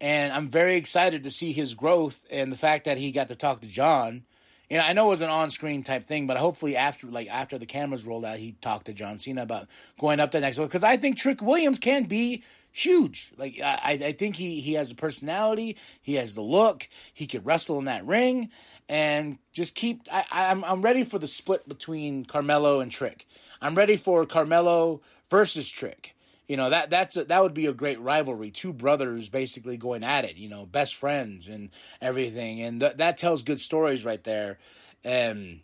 And 0.00 0.32
I'm 0.32 0.48
very 0.48 0.74
excited 0.76 1.24
to 1.24 1.30
see 1.30 1.52
his 1.52 1.74
growth 1.74 2.26
and 2.30 2.50
the 2.50 2.56
fact 2.56 2.84
that 2.84 2.98
he 2.98 3.12
got 3.12 3.28
to 3.28 3.36
talk 3.36 3.60
to 3.60 3.68
John. 3.68 4.24
And 4.70 4.80
I 4.80 4.92
know 4.92 5.06
it 5.06 5.10
was 5.10 5.20
an 5.20 5.30
on-screen 5.30 5.82
type 5.82 6.04
thing, 6.04 6.26
but 6.26 6.36
hopefully 6.36 6.76
after 6.76 7.06
like 7.06 7.28
after 7.28 7.58
the 7.58 7.66
cameras 7.66 8.06
rolled 8.06 8.24
out, 8.24 8.38
he 8.38 8.52
talked 8.60 8.86
to 8.86 8.92
John 8.92 9.18
Cena 9.18 9.42
about 9.42 9.68
going 9.98 10.20
up 10.20 10.32
the 10.32 10.40
next 10.40 10.58
one 10.58 10.66
because 10.66 10.84
I 10.84 10.96
think 10.96 11.16
Trick 11.16 11.42
Williams 11.42 11.78
can 11.78 12.04
be 12.04 12.42
huge. 12.72 13.32
Like 13.36 13.60
I, 13.62 13.98
I 14.02 14.12
think 14.12 14.36
he 14.36 14.60
he 14.60 14.72
has 14.72 14.88
the 14.88 14.94
personality, 14.94 15.76
he 16.02 16.14
has 16.14 16.34
the 16.34 16.42
look, 16.42 16.88
he 17.12 17.26
could 17.26 17.46
wrestle 17.46 17.78
in 17.78 17.84
that 17.84 18.04
ring, 18.04 18.50
and 18.88 19.38
just 19.52 19.74
keep. 19.74 20.02
I, 20.12 20.24
I'm 20.30 20.64
I'm 20.64 20.82
ready 20.82 21.04
for 21.04 21.18
the 21.18 21.26
split 21.26 21.68
between 21.68 22.24
Carmelo 22.24 22.80
and 22.80 22.90
Trick. 22.90 23.26
I'm 23.60 23.74
ready 23.74 23.96
for 23.96 24.26
Carmelo 24.26 25.02
versus 25.30 25.68
Trick. 25.70 26.14
You 26.48 26.58
know 26.58 26.68
that 26.70 26.90
that's 26.90 27.16
a, 27.16 27.24
that 27.24 27.42
would 27.42 27.54
be 27.54 27.66
a 27.66 27.72
great 27.72 28.00
rivalry. 28.00 28.50
Two 28.50 28.72
brothers 28.72 29.30
basically 29.30 29.78
going 29.78 30.04
at 30.04 30.24
it. 30.24 30.36
You 30.36 30.48
know, 30.48 30.66
best 30.66 30.94
friends 30.94 31.48
and 31.48 31.70
everything, 32.02 32.60
and 32.60 32.80
th- 32.80 32.96
that 32.98 33.16
tells 33.16 33.42
good 33.42 33.60
stories 33.60 34.04
right 34.04 34.22
there. 34.24 34.58
And 35.02 35.60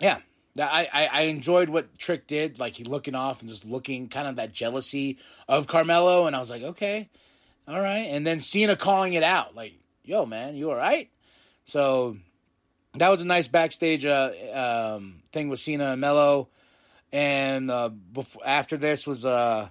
yeah, 0.00 0.18
I, 0.58 0.88
I, 0.92 1.06
I 1.06 1.20
enjoyed 1.22 1.68
what 1.68 1.98
Trick 1.98 2.26
did. 2.26 2.58
Like 2.58 2.76
he 2.76 2.84
looking 2.84 3.14
off 3.14 3.40
and 3.40 3.48
just 3.48 3.64
looking 3.64 4.08
kind 4.08 4.26
of 4.26 4.36
that 4.36 4.52
jealousy 4.52 5.18
of 5.46 5.68
Carmelo, 5.68 6.26
and 6.26 6.34
I 6.34 6.40
was 6.40 6.50
like, 6.50 6.62
okay, 6.62 7.10
all 7.68 7.80
right. 7.80 8.06
And 8.08 8.26
then 8.26 8.40
Cena 8.40 8.76
calling 8.76 9.12
it 9.12 9.22
out, 9.22 9.54
like, 9.54 9.74
yo, 10.02 10.26
man, 10.26 10.56
you 10.56 10.70
all 10.70 10.76
right? 10.76 11.10
So 11.64 12.16
that 12.94 13.08
was 13.08 13.20
a 13.20 13.26
nice 13.26 13.46
backstage 13.46 14.04
uh, 14.04 14.32
um, 14.96 15.22
thing 15.32 15.48
with 15.48 15.60
Cena 15.60 15.92
and 15.92 16.00
Melo. 16.00 16.48
And 17.12 17.70
uh, 17.70 17.88
before, 17.88 18.42
after 18.44 18.76
this 18.76 19.06
was 19.06 19.24
uh, 19.24 19.68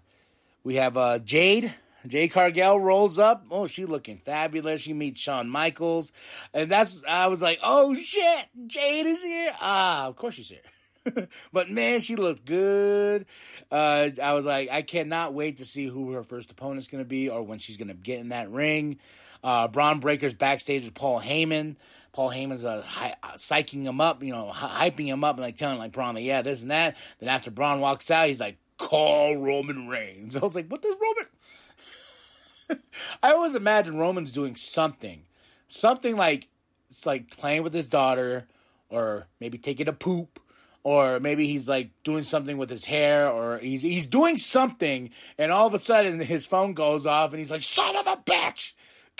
we 0.64 0.76
have 0.76 0.98
uh, 0.98 1.20
Jade. 1.20 1.74
Jade 2.08 2.32
Cargill 2.32 2.80
rolls 2.80 3.20
up. 3.20 3.46
Oh, 3.52 3.68
she 3.68 3.86
looking 3.86 4.18
fabulous. 4.18 4.82
She 4.82 4.94
meets 4.94 5.20
Shawn 5.20 5.50
Michaels, 5.50 6.14
and 6.54 6.70
that's 6.70 7.04
I 7.08 7.28
was 7.28 7.42
like, 7.42 7.60
oh 7.64 7.94
shit, 7.94 8.48
Jade 8.68 9.08
is 9.08 9.24
here. 9.24 9.54
Ah, 9.60 10.08
of 10.08 10.16
course 10.16 10.36
she's 10.36 10.50
here. 10.50 11.28
but 11.54 11.70
man, 11.70 12.00
she 12.00 12.16
looked 12.16 12.46
good. 12.46 13.26
Uh, 13.72 14.10
I 14.22 14.34
was 14.34 14.46
like, 14.46 14.70
I 14.70 14.82
cannot 14.82 15.34
wait 15.34 15.58
to 15.58 15.66
see 15.66 15.88
who 15.88 16.12
her 16.14 16.24
first 16.24 16.52
opponent's 16.52 16.88
going 16.88 17.04
to 17.04 17.08
be 17.08 17.30
or 17.30 17.44
when 17.44 17.60
she's 17.60 17.78
going 17.78 17.90
to 17.90 17.94
get 17.94 18.20
in 18.20 18.30
that 18.30 18.50
ring. 18.50 19.00
Uh, 19.44 19.68
Bron 19.68 20.00
Breakker's 20.00 20.34
backstage 20.34 20.86
with 20.86 20.94
Paul 20.94 21.22
Heyman. 21.22 21.76
Paul 22.14 22.32
Heyman's 22.32 22.66
uh, 22.66 22.84
uh, 23.24 23.34
psyching 23.34 23.84
him 23.84 24.02
up, 24.02 24.24
you 24.24 24.34
know, 24.34 24.50
hy- 24.50 24.90
hyping 24.90 25.06
him 25.06 25.24
up 25.24 25.36
and 25.36 25.44
like 25.44 25.58
telling 25.58 25.78
like 25.78 25.92
Bron, 25.92 26.16
like, 26.16 26.24
yeah, 26.24 26.42
this 26.42 26.64
and 26.64 26.72
that. 26.72 26.98
Then 27.20 27.30
after 27.30 27.52
Bron 27.52 27.80
walks 27.80 28.10
out, 28.10 28.28
he's 28.28 28.40
like, 28.40 28.58
call 28.78 29.38
Roman 29.38 29.88
Reigns. 29.88 30.36
I 30.38 30.40
was 30.40 30.56
like, 30.56 30.68
what 30.68 30.82
does 30.82 30.96
Roman? 31.02 32.82
I 33.24 33.32
always 33.32 33.56
imagine 33.56 33.98
Roman's 33.98 34.34
doing 34.34 34.56
something, 34.56 35.24
something 35.68 36.16
like 36.16 36.48
it's 36.90 37.06
like 37.06 37.38
playing 37.38 37.64
with 37.64 37.74
his 37.74 37.88
daughter, 37.88 38.48
or 38.90 39.28
maybe 39.40 39.58
taking 39.58 39.88
a 39.88 39.94
poop, 39.94 40.40
or 40.84 41.20
maybe 41.20 41.46
he's 41.46 41.68
like 41.68 41.92
doing 42.04 42.24
something 42.24 42.58
with 42.58 42.70
his 42.70 42.86
hair, 42.86 43.30
or 43.30 43.60
he's 43.60 43.82
he's 43.82 44.08
doing 44.08 44.38
something, 44.38 45.10
and 45.38 45.52
all 45.52 45.68
of 45.68 45.74
a 45.74 45.80
sudden 45.80 46.20
his 46.20 46.46
phone 46.46 46.74
goes 46.74 47.06
off, 47.06 47.32
and 47.32 47.40
he's 47.40 47.52
like, 47.52 47.62
"Son 47.62 47.96
of 47.96 48.08
a 48.08 48.18
bitch!" 48.18 48.74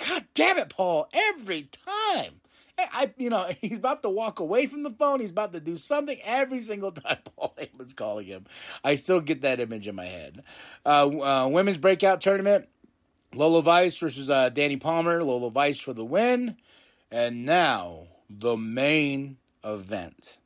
God 0.06 0.24
damn 0.34 0.58
it, 0.58 0.68
Paul! 0.68 1.08
Every 1.12 1.68
time. 1.86 2.40
I, 2.78 3.12
you 3.16 3.30
know, 3.30 3.48
he's 3.60 3.78
about 3.78 4.02
to 4.02 4.08
walk 4.08 4.40
away 4.40 4.66
from 4.66 4.82
the 4.82 4.90
phone. 4.90 5.20
He's 5.20 5.30
about 5.30 5.52
to 5.52 5.60
do 5.60 5.76
something 5.76 6.18
every 6.24 6.60
single 6.60 6.92
time 6.92 7.18
Paul 7.36 7.54
Heyman's 7.58 7.92
calling 7.92 8.26
him. 8.26 8.46
I 8.84 8.94
still 8.94 9.20
get 9.20 9.42
that 9.42 9.60
image 9.60 9.88
in 9.88 9.94
my 9.94 10.06
head. 10.06 10.42
Uh, 10.84 11.08
uh, 11.08 11.48
women's 11.48 11.78
breakout 11.78 12.20
tournament: 12.20 12.68
Lola 13.34 13.62
Vice 13.62 13.98
versus 13.98 14.30
uh, 14.30 14.50
Dani 14.50 14.80
Palmer. 14.80 15.22
Lola 15.24 15.50
Vice 15.50 15.80
for 15.80 15.92
the 15.92 16.04
win. 16.04 16.56
And 17.10 17.44
now 17.44 18.08
the 18.30 18.56
main 18.56 19.38
event: 19.64 20.38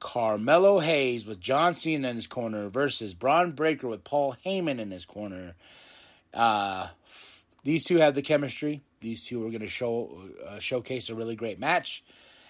Carmelo 0.00 0.80
Hayes 0.80 1.26
with 1.26 1.40
John 1.40 1.74
Cena 1.74 2.08
in 2.08 2.16
his 2.16 2.26
corner 2.26 2.68
versus 2.68 3.14
Bron 3.14 3.52
Breakker 3.52 3.88
with 3.88 4.04
Paul 4.04 4.36
Heyman 4.44 4.78
in 4.78 4.90
his 4.90 5.06
corner. 5.06 5.54
Uh, 6.32 6.88
these 7.64 7.84
two 7.84 7.96
have 7.96 8.14
the 8.14 8.22
chemistry. 8.22 8.82
These 9.00 9.24
two 9.26 9.40
were 9.40 9.50
going 9.50 9.62
to 9.62 9.68
show 9.68 10.22
uh, 10.46 10.58
showcase 10.58 11.08
a 11.08 11.14
really 11.14 11.34
great 11.34 11.58
match, 11.58 12.04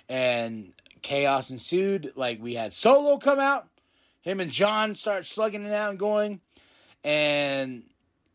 and 0.09 0.73
chaos 1.03 1.51
ensued. 1.51 2.13
Like 2.17 2.43
we 2.43 2.55
had 2.55 2.73
Solo 2.73 3.19
come 3.19 3.39
out, 3.39 3.69
him 4.23 4.41
and 4.41 4.51
John 4.51 4.95
start 4.97 5.25
slugging 5.25 5.65
it 5.65 5.73
out 5.73 5.91
and 5.91 5.99
going, 5.99 6.41
and 7.03 7.85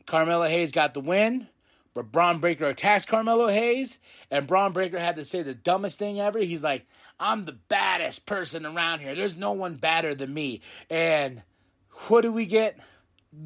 Carmelo 0.06 0.48
Hayes 0.48 0.72
got 0.72 0.94
the 0.94 1.02
win. 1.02 1.48
But 1.94 2.12
Bron 2.12 2.40
Breakker 2.40 2.66
attacks 2.66 3.06
Carmelo 3.06 3.48
Hayes, 3.48 4.00
and 4.32 4.48
Bron 4.48 4.72
Breakker 4.72 5.00
had 5.00 5.18
to 5.18 5.26
say 5.26 5.42
the 5.42 5.56
dumbest 5.56 6.00
thing 6.00 6.20
ever. 6.20 6.40
He's 6.40 6.64
like, 6.64 6.86
"I'm 7.20 7.44
the 7.44 7.58
baddest 7.68 8.26
person 8.26 8.66
around 8.66 9.00
here. 9.00 9.16
There's 9.16 9.36
no 9.36 9.52
one 9.52 9.76
badder 9.76 10.16
than 10.16 10.34
me." 10.34 10.62
And 10.90 11.44
what 12.08 12.22
do 12.22 12.32
we 12.32 12.46
get? 12.46 12.80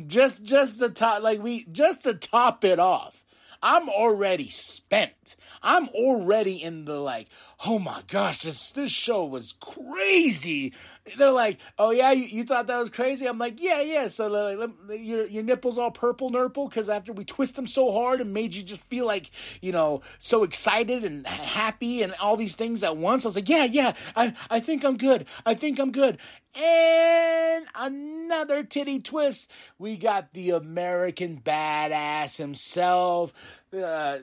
Just, 0.08 0.44
just 0.44 0.80
to 0.80 0.90
top, 0.90 1.24
like 1.24 1.42
we, 1.42 1.66
just 1.72 2.04
to 2.04 2.13
top 2.13 2.63
it 2.63 2.80
off 2.80 3.23
I'm 3.63 3.88
already 3.88 4.50
spent. 4.50 5.38
I'm 5.63 5.88
already 5.89 6.62
in 6.62 6.84
the 6.84 7.00
like, 7.00 7.29
oh 7.65 7.79
my 7.79 8.01
gosh, 8.10 8.39
this 8.41 8.72
this 8.72 8.91
show 8.91 9.24
was 9.24 9.53
crazy. 9.53 10.74
They're 11.17 11.32
like, 11.32 11.60
oh 11.79 11.91
yeah, 11.91 12.12
you, 12.12 12.25
you 12.25 12.43
thought 12.43 12.67
that 12.67 12.77
was 12.77 12.89
crazy? 12.89 13.25
I'm 13.25 13.38
like, 13.38 13.62
yeah, 13.62 13.79
yeah. 13.82 14.08
So 14.08 14.27
like, 14.27 14.70
your 14.89 15.25
your 15.27 15.43
nipples 15.43 15.77
all 15.77 15.91
purple 15.91 16.29
nurple 16.29 16.67
because 16.67 16.89
after 16.89 17.13
we 17.13 17.24
twist 17.24 17.55
them 17.55 17.65
so 17.65 17.93
hard 17.93 18.20
and 18.20 18.34
made 18.34 18.53
you 18.53 18.63
just 18.63 18.82
feel 18.82 19.05
like 19.05 19.32
you 19.62 19.72
know 19.72 20.01
so 20.17 20.43
excited 20.43 21.05
and 21.05 21.25
happy 21.25 22.03
and 22.03 22.13
all 22.22 22.36
these 22.36 22.58
things 22.58 22.84
at 22.84 22.98
once. 22.98 23.24
I 23.24 23.29
was 23.29 23.38
like, 23.38 23.48
yeah, 23.48 23.63
yeah. 23.63 23.93
I 24.17 24.34
I 24.50 24.60
think 24.60 24.84
I'm 24.84 24.98
good. 24.98 25.25
I 25.46 25.53
think 25.53 25.79
I'm 25.79 25.93
good. 25.93 26.17
And 26.55 27.65
another 27.75 28.63
titty 28.63 29.00
twist. 29.00 29.50
We 29.79 29.98
got 29.98 30.33
the 30.33 30.51
American 30.51 31.41
badass 31.43 32.38
himself. 32.38 33.63
Uh, 33.75 34.19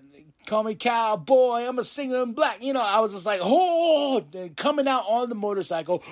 call 0.46 0.62
me 0.62 0.76
cowboy. 0.76 1.66
I'm 1.66 1.78
a 1.78 1.84
singer 1.84 2.22
in 2.22 2.32
black. 2.32 2.62
You 2.62 2.72
know, 2.72 2.84
I 2.84 3.00
was 3.00 3.12
just 3.12 3.26
like, 3.26 3.40
oh, 3.42 4.24
coming 4.56 4.86
out 4.86 5.04
on 5.08 5.28
the 5.28 5.34
motorcycle, 5.34 6.04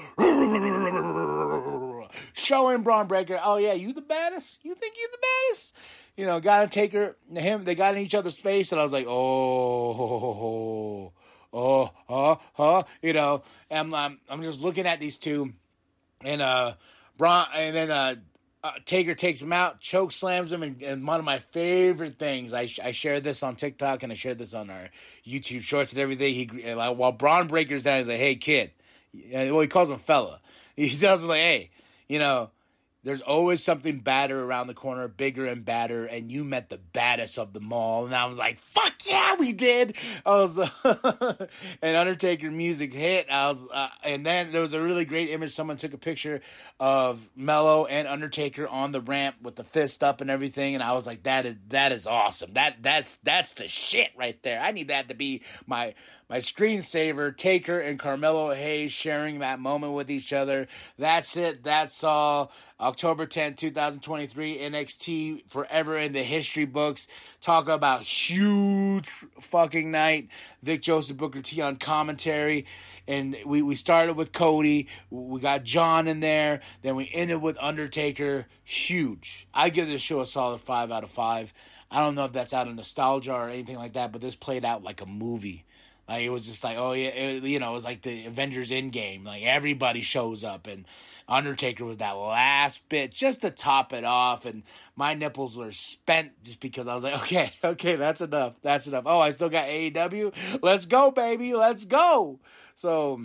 showing 2.32 2.82
Bron 2.82 3.06
Breakker. 3.06 3.38
Oh 3.42 3.58
yeah, 3.58 3.74
you 3.74 3.92
the 3.92 4.00
baddest? 4.00 4.64
You 4.64 4.74
think 4.74 4.96
you 4.96 5.08
the 5.12 5.18
baddest? 5.18 5.76
You 6.16 6.26
know, 6.26 6.40
got 6.40 6.62
to 6.62 6.66
take 6.66 6.94
her, 6.94 7.14
him. 7.32 7.62
They 7.62 7.76
got 7.76 7.94
in 7.94 8.02
each 8.02 8.16
other's 8.16 8.36
face, 8.36 8.72
and 8.72 8.80
I 8.80 8.82
was 8.82 8.92
like, 8.92 9.06
oh, 9.08 11.12
oh, 11.52 11.90
huh, 12.08 12.36
huh. 12.54 12.82
You 13.02 13.12
know, 13.12 13.44
and 13.70 13.94
I'm, 13.94 14.18
I'm 14.28 14.42
just 14.42 14.60
looking 14.60 14.84
at 14.84 14.98
these 14.98 15.16
two 15.16 15.52
and 16.24 16.42
uh, 16.42 16.74
Bron, 17.16 17.46
and 17.54 17.74
then 17.74 17.90
uh, 17.90 18.14
uh, 18.62 18.72
Taker 18.84 19.14
takes 19.14 19.40
him 19.40 19.52
out, 19.52 19.80
choke 19.80 20.12
slams 20.12 20.52
him, 20.52 20.62
and, 20.62 20.82
and 20.82 21.06
one 21.06 21.18
of 21.18 21.24
my 21.24 21.38
favorite 21.38 22.18
things. 22.18 22.52
I 22.52 22.68
I 22.82 22.90
shared 22.90 23.24
this 23.24 23.42
on 23.42 23.56
TikTok 23.56 24.02
and 24.02 24.12
I 24.12 24.14
shared 24.14 24.38
this 24.38 24.54
on 24.54 24.70
our 24.70 24.88
YouTube 25.26 25.62
Shorts 25.62 25.92
and 25.92 26.00
everything. 26.00 26.34
He 26.34 26.74
like, 26.74 26.96
while 26.96 27.12
Bron 27.12 27.46
Breakker's 27.46 27.84
down, 27.84 27.98
he's 27.98 28.08
like, 28.08 28.18
"Hey 28.18 28.34
kid," 28.36 28.72
well 29.32 29.60
he 29.60 29.68
calls 29.68 29.90
him 29.90 29.98
fella. 29.98 30.40
He 30.76 30.88
tells 30.90 31.22
him 31.24 31.28
like, 31.28 31.40
"Hey, 31.40 31.70
you 32.08 32.18
know." 32.20 32.50
There's 33.08 33.22
always 33.22 33.64
something 33.64 34.00
badder 34.00 34.44
around 34.44 34.66
the 34.66 34.74
corner, 34.74 35.08
bigger 35.08 35.46
and 35.46 35.64
badder, 35.64 36.04
and 36.04 36.30
you 36.30 36.44
met 36.44 36.68
the 36.68 36.76
baddest 36.76 37.38
of 37.38 37.54
them 37.54 37.72
all. 37.72 38.04
And 38.04 38.14
I 38.14 38.26
was 38.26 38.36
like, 38.36 38.58
"Fuck 38.58 38.96
yeah, 39.06 39.34
we 39.36 39.54
did!" 39.54 39.96
I 40.26 40.30
was, 40.32 40.58
and 41.80 41.96
Undertaker 41.96 42.50
music 42.50 42.92
hit. 42.92 43.30
I 43.30 43.48
was, 43.48 43.66
uh, 43.72 43.88
and 44.04 44.26
then 44.26 44.52
there 44.52 44.60
was 44.60 44.74
a 44.74 44.82
really 44.82 45.06
great 45.06 45.30
image. 45.30 45.52
Someone 45.52 45.78
took 45.78 45.94
a 45.94 45.98
picture 45.98 46.42
of 46.78 47.30
Melo 47.34 47.86
and 47.86 48.06
Undertaker 48.06 48.68
on 48.68 48.92
the 48.92 49.00
ramp 49.00 49.36
with 49.40 49.56
the 49.56 49.64
fist 49.64 50.04
up 50.04 50.20
and 50.20 50.28
everything, 50.28 50.74
and 50.74 50.84
I 50.84 50.92
was 50.92 51.06
like, 51.06 51.22
"That 51.22 51.46
is 51.46 51.56
that 51.70 51.92
is 51.92 52.06
awesome. 52.06 52.52
That 52.52 52.82
that's 52.82 53.16
that's 53.22 53.54
the 53.54 53.68
shit 53.68 54.10
right 54.18 54.36
there. 54.42 54.60
I 54.60 54.72
need 54.72 54.88
that 54.88 55.08
to 55.08 55.14
be 55.14 55.40
my 55.66 55.94
my 56.28 56.38
screensaver, 56.38 57.34
Taker 57.34 57.80
and 57.80 57.98
Carmelo 57.98 58.52
Hayes 58.52 58.92
sharing 58.92 59.38
that 59.38 59.60
moment 59.60 59.94
with 59.94 60.10
each 60.10 60.32
other. 60.32 60.68
That's 60.98 61.36
it. 61.38 61.64
That's 61.64 62.04
all. 62.04 62.52
October 62.98 63.26
10, 63.26 63.54
2023, 63.54 64.58
NXT 64.58 65.48
forever 65.48 65.96
in 65.96 66.12
the 66.12 66.24
history 66.24 66.64
books. 66.64 67.06
Talk 67.40 67.68
about 67.68 68.02
huge 68.02 69.08
fucking 69.40 69.92
night. 69.92 70.30
Vic 70.64 70.82
Joseph 70.82 71.16
Booker 71.16 71.40
T 71.40 71.60
on 71.60 71.76
commentary. 71.76 72.66
And 73.06 73.36
we, 73.46 73.62
we 73.62 73.76
started 73.76 74.14
with 74.14 74.32
Cody. 74.32 74.88
We 75.10 75.40
got 75.40 75.62
John 75.62 76.08
in 76.08 76.18
there. 76.18 76.58
Then 76.82 76.96
we 76.96 77.08
ended 77.14 77.40
with 77.40 77.56
Undertaker. 77.60 78.48
Huge. 78.64 79.46
I 79.54 79.70
give 79.70 79.86
this 79.86 80.02
show 80.02 80.20
a 80.20 80.26
solid 80.26 80.60
five 80.60 80.90
out 80.90 81.04
of 81.04 81.10
five. 81.10 81.52
I 81.92 82.00
don't 82.00 82.16
know 82.16 82.24
if 82.24 82.32
that's 82.32 82.52
out 82.52 82.66
of 82.66 82.74
nostalgia 82.74 83.32
or 83.32 83.48
anything 83.48 83.76
like 83.76 83.92
that, 83.92 84.10
but 84.10 84.20
this 84.20 84.34
played 84.34 84.64
out 84.64 84.82
like 84.82 85.00
a 85.02 85.06
movie. 85.06 85.64
Like 86.08 86.22
it 86.22 86.30
was 86.30 86.46
just 86.46 86.64
like, 86.64 86.78
oh 86.78 86.92
yeah, 86.92 87.08
it, 87.08 87.42
you 87.44 87.58
know, 87.58 87.70
it 87.70 87.74
was 87.74 87.84
like 87.84 88.02
the 88.02 88.24
Avengers 88.26 88.70
Endgame. 88.70 89.26
Like 89.26 89.42
everybody 89.42 90.00
shows 90.00 90.42
up, 90.42 90.66
and 90.66 90.86
Undertaker 91.28 91.84
was 91.84 91.98
that 91.98 92.12
last 92.12 92.88
bit 92.88 93.12
just 93.12 93.42
to 93.42 93.50
top 93.50 93.92
it 93.92 94.04
off. 94.04 94.46
And 94.46 94.62
my 94.96 95.12
nipples 95.12 95.56
were 95.56 95.70
spent 95.70 96.42
just 96.42 96.60
because 96.60 96.88
I 96.88 96.94
was 96.94 97.04
like, 97.04 97.20
okay, 97.22 97.52
okay, 97.64 97.96
that's 97.96 98.22
enough, 98.22 98.54
that's 98.62 98.86
enough. 98.86 99.04
Oh, 99.06 99.20
I 99.20 99.30
still 99.30 99.50
got 99.50 99.66
AEW. 99.68 100.60
Let's 100.62 100.86
go, 100.86 101.10
baby, 101.10 101.54
let's 101.54 101.84
go. 101.84 102.40
So, 102.74 103.20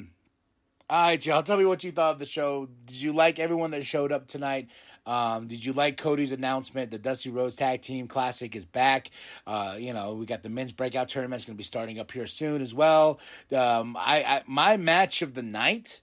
all 0.94 1.08
right, 1.08 1.26
y'all, 1.26 1.42
tell 1.42 1.58
me 1.58 1.66
what 1.66 1.84
you 1.84 1.90
thought 1.90 2.12
of 2.12 2.20
the 2.20 2.26
show. 2.26 2.70
Did 2.86 3.02
you 3.02 3.14
like 3.14 3.40
everyone 3.40 3.72
that 3.72 3.84
showed 3.84 4.12
up 4.12 4.28
tonight? 4.28 4.70
Um, 5.08 5.48
did 5.48 5.66
you 5.66 5.74
like 5.74 5.98
Cody's 5.98 6.32
announcement? 6.32 6.92
The 6.92 7.00
Dusty 7.00 7.32
Rhodes 7.32 7.56
Tag 7.56 7.82
Team 7.82 8.08
Classic 8.08 8.56
is 8.56 8.64
back. 8.64 9.10
Uh, 9.48 9.76
you 9.80 9.92
know, 9.92 10.14
we 10.14 10.28
got 10.28 10.44
the 10.44 10.50
men's 10.50 10.72
breakout 10.72 11.10
tournament 11.10 11.40
is 11.40 11.46
going 11.46 11.56
to 11.56 11.58
be 11.58 11.64
starting 11.64 11.98
up 11.98 12.12
here 12.12 12.28
soon 12.28 12.62
as 12.62 12.76
well. 12.76 13.20
Um, 13.52 13.98
I, 13.98 14.24
I 14.24 14.44
my 14.46 14.78
match 14.78 15.24
of 15.24 15.34
the 15.34 15.42
night 15.42 16.00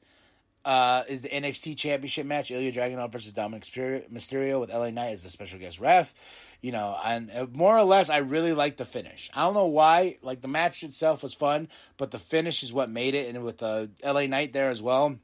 uh, 0.65 1.03
is 1.09 1.23
the 1.23 1.29
NXT 1.29 1.77
Championship 1.77 2.27
match: 2.27 2.51
Ilya 2.51 2.73
Dragunov 2.73 3.13
versus 3.13 3.33
Dominik 3.33 4.11
Mysterio 4.11 4.61
with 4.61 4.71
LA 4.71 4.91
Knight 4.91 5.13
as 5.13 5.23
the 5.23 5.29
special 5.29 5.59
guest 5.59 5.81
ref. 5.81 6.15
You 6.61 6.73
know, 6.73 6.99
and 7.05 7.31
uh, 7.31 7.47
more 7.53 7.77
or 7.77 7.85
less, 7.85 8.11
I 8.11 8.19
really 8.19 8.53
like 8.53 8.77
the 8.77 8.85
finish. 8.85 9.31
I 9.35 9.43
don't 9.43 9.55
know 9.55 9.67
why. 9.67 10.17
Like 10.23 10.43
the 10.43 10.49
match 10.49 10.83
itself 10.83 11.23
was 11.23 11.33
fun, 11.33 11.69
but 11.97 12.11
the 12.11 12.19
finish 12.19 12.63
is 12.63 12.73
what 12.73 12.91
made 12.91 13.15
it, 13.15 13.35
and 13.35 13.45
with 13.45 13.59
the 13.59 13.91
LA 14.05 14.27
Knight 14.27 14.53
there 14.53 14.69
as 14.69 14.83
well. 14.83 15.17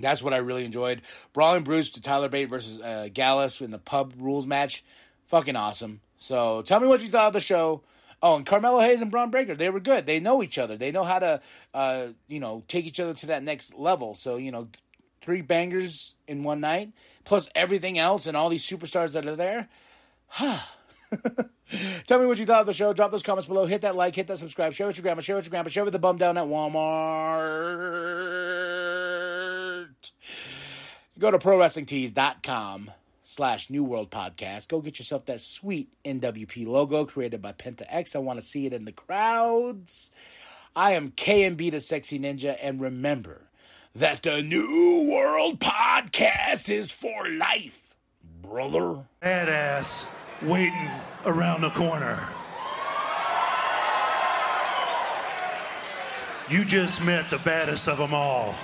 That's 0.00 0.22
what 0.22 0.34
I 0.34 0.38
really 0.38 0.64
enjoyed. 0.64 1.02
Brawling 1.32 1.62
Brutes 1.62 1.90
to 1.90 2.00
Tyler 2.00 2.28
Bate 2.28 2.48
versus 2.48 2.80
uh, 2.80 3.08
Gallus 3.12 3.60
in 3.60 3.70
the 3.70 3.78
pub 3.78 4.14
rules 4.18 4.46
match. 4.46 4.84
Fucking 5.26 5.54
awesome. 5.54 6.00
So 6.18 6.62
tell 6.62 6.80
me 6.80 6.88
what 6.88 7.02
you 7.02 7.08
thought 7.08 7.28
of 7.28 7.32
the 7.32 7.40
show. 7.40 7.82
Oh, 8.24 8.36
and 8.36 8.46
Carmelo 8.46 8.80
Hayes 8.80 9.02
and 9.02 9.10
Bron 9.10 9.30
Breakker, 9.30 9.54
they 9.54 9.68
were 9.68 9.80
good. 9.80 10.06
They 10.06 10.18
know 10.18 10.42
each 10.42 10.56
other. 10.56 10.78
They 10.78 10.90
know 10.90 11.04
how 11.04 11.18
to, 11.18 11.42
uh, 11.74 12.06
you 12.26 12.40
know, 12.40 12.64
take 12.66 12.86
each 12.86 12.98
other 12.98 13.12
to 13.12 13.26
that 13.26 13.42
next 13.42 13.74
level. 13.74 14.14
So, 14.14 14.36
you 14.36 14.50
know, 14.50 14.68
three 15.20 15.42
bangers 15.42 16.14
in 16.26 16.42
one 16.42 16.60
night, 16.60 16.92
plus 17.24 17.50
everything 17.54 17.98
else 17.98 18.26
and 18.26 18.34
all 18.34 18.48
these 18.48 18.66
superstars 18.66 19.12
that 19.12 19.26
are 19.26 19.36
there. 19.36 19.68
Tell 22.06 22.18
me 22.18 22.24
what 22.24 22.38
you 22.38 22.46
thought 22.46 22.62
of 22.62 22.66
the 22.66 22.72
show. 22.72 22.94
Drop 22.94 23.10
those 23.10 23.22
comments 23.22 23.46
below. 23.46 23.66
Hit 23.66 23.82
that 23.82 23.94
like, 23.94 24.14
hit 24.14 24.26
that 24.28 24.38
subscribe. 24.38 24.72
Share 24.72 24.86
with 24.86 24.96
your 24.96 25.02
grandma, 25.02 25.20
share 25.20 25.36
with 25.36 25.44
your 25.44 25.50
grandpa, 25.50 25.68
share 25.68 25.84
with 25.84 25.92
the 25.92 25.98
bum 25.98 26.16
down 26.16 26.38
at 26.38 26.46
Walmart. 26.46 26.72
Go 31.18 31.30
to 31.30 31.38
prowrestlingtees.com 31.38 32.90
slash 33.24 33.70
New 33.70 33.82
World 33.82 34.10
Podcast. 34.10 34.68
Go 34.68 34.80
get 34.80 34.98
yourself 34.98 35.24
that 35.24 35.40
sweet 35.40 35.88
NWP 36.04 36.66
logo 36.66 37.04
created 37.04 37.42
by 37.42 37.52
Penta 37.52 37.84
X. 37.88 38.14
I 38.14 38.20
want 38.20 38.38
to 38.38 38.44
see 38.44 38.66
it 38.66 38.72
in 38.72 38.84
the 38.84 38.92
crowds. 38.92 40.12
I 40.76 40.92
am 40.92 41.10
KMB 41.10 41.70
the 41.70 41.80
Sexy 41.80 42.18
Ninja, 42.18 42.56
and 42.60 42.80
remember 42.80 43.42
that 43.94 44.22
the 44.22 44.42
New 44.42 45.08
World 45.10 45.58
Podcast 45.60 46.68
is 46.68 46.92
for 46.92 47.28
life, 47.28 47.94
brother. 48.42 49.06
Badass 49.22 50.14
waiting 50.42 50.90
around 51.24 51.62
the 51.62 51.70
corner. 51.70 52.28
You 56.50 56.64
just 56.64 57.02
met 57.04 57.30
the 57.30 57.38
baddest 57.38 57.88
of 57.88 57.96
them 57.96 58.12
all. 58.12 58.54